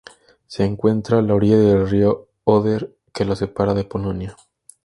Se 0.47 0.63
encuentra 0.63 1.19
a 1.19 1.21
la 1.21 1.35
orilla 1.35 1.59
del 1.59 1.87
río 1.87 2.27
Oder 2.45 2.91
que 3.13 3.23
lo 3.23 3.35
separa 3.35 3.75
de 3.75 3.83
Polonia. 3.83 4.35